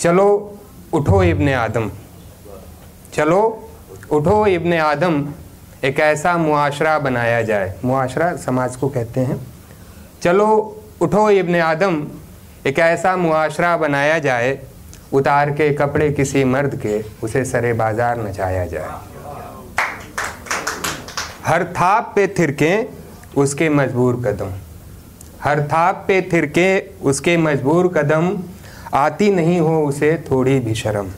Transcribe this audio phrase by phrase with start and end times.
[0.00, 0.58] चलो,
[0.92, 1.90] उठो इब्ने आदम।
[3.14, 3.68] चलो,
[4.10, 5.28] उठो इब्ने आदम।
[5.84, 9.46] एक ऐसा मुआशरा बनाया जाए। मुआशरा समाज को कहते हैं।
[10.22, 10.46] चलो,
[11.00, 12.06] उठो इब्ने आदम।
[12.66, 14.58] एक ऐसा मुआशरा बनाया जाए,
[15.12, 18.90] उतार के कपड़े किसी मर्द के, उसे सरे बाज़ार नचाया जाए।
[21.44, 22.86] हर थाप पे थिरके,
[23.36, 24.50] उसके मजबूर कदम।
[25.42, 28.38] हर थाप पे थिरके, उसके मजबूर कदम
[28.94, 31.10] आती नहीं हो उसे थोड़ी भी शर्म।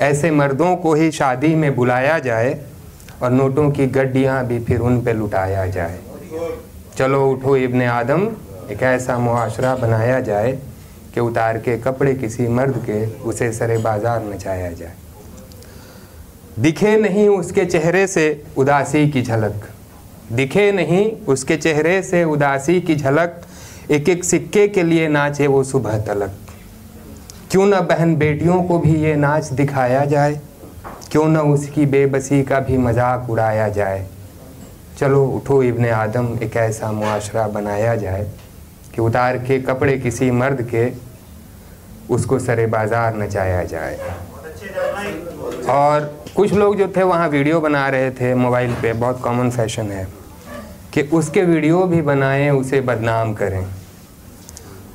[0.00, 2.58] ऐसे मर्दों को ही शादी में बुलाया जाए
[3.22, 5.98] और नोटों की गड्डियाँ भी फिर उन पे लुटाया जाए।
[6.96, 8.26] चलो उठो इब्ने आदम,
[8.70, 10.52] एक ऐसा मुआशरा बनाया जाए
[11.14, 14.94] कि उतार के कपड़े किसी मर्द के उसे सरे बाज़ार नचाया जाए।
[16.58, 19.68] दिखे नहीं उसके चेहरे से उदासी की झलक।
[20.32, 23.40] दिखे नहीं उसके चेहरे से उदासी की झलक।
[23.90, 26.41] एक एक सिक्के के लिए नाचे वो सुबह तलक।
[27.52, 30.40] क्यों ना बहन बेटियों को भी ये नाच दिखाया जाए?
[31.10, 34.06] क्यों न उसकी बेबसी का भी मज़ाक उड़ाया जाए?
[34.98, 38.24] चलो उठो इब्ने आदम, एक ऐसा मुआशरा बनाया जाए
[38.94, 40.86] कि उतार के कपड़े किसी मर्द के
[42.14, 43.98] उसको सरे बाज़ार नचाया जाए।
[45.70, 49.90] और कुछ लोग जो थे वहाँ वीडियो बना रहे थे मोबाइल पे, बहुत कॉमन फ़ैशन
[49.90, 50.08] है,
[50.94, 53.64] कि उसके वीडियो भी बनाएँ, उसे बदनाम करें।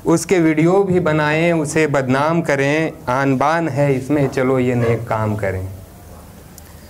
[0.06, 5.36] उसके वीडियो भी बनाएँ, उसे बदनाम करें आन बान है इसमें, चलो ये नेक काम
[5.36, 5.68] करें।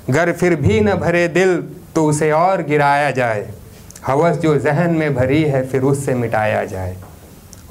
[0.10, 1.58] घर फिर भी न भरे दिल
[1.96, 3.50] तो उसे और गिराया जाए।
[4.08, 6.96] हवस जो जहन में भरी है, फिर उससे मिटाया जाए।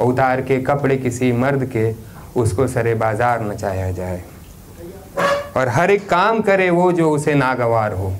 [0.01, 1.93] उतार के कपड़े किसी मर्द के,
[2.41, 4.23] उसको सरे बाज़ार नचाया जाए।
[5.57, 8.13] और हर एक काम करे वो जो उसे नागवार हो।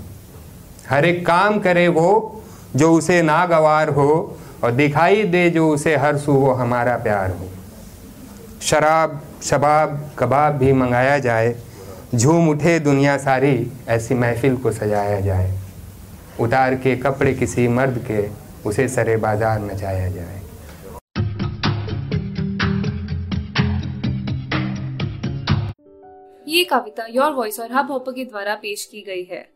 [0.91, 2.43] हर एक काम करे वो
[2.77, 7.49] जो उसे नागवार हो, और दिखाई दे जो उसे हर सू वो हमारा प्यार हो।
[8.63, 11.55] शराब, शबाब, कबाब भी मंगाया जाए,
[12.15, 15.53] झूम उठे दुनिया सारी, ऐसी महफिल को सजाया जाए।
[16.41, 18.29] उतार के कपड़े किसी मर्द के,
[18.69, 20.41] उसे सरे बाज़ार नचाया जाए।
[26.49, 29.56] ये कविता योर वॉइस और हब हॉपर के द्वारा पेश की गई है।